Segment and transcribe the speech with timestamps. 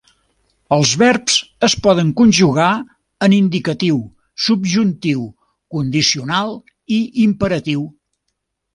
[0.77, 1.35] Els verbs
[1.67, 2.71] es poden conjugar
[3.29, 4.01] en indicatiu,
[4.49, 5.31] subjuntiu,
[5.77, 6.61] condicional
[7.01, 7.89] i imperatiu.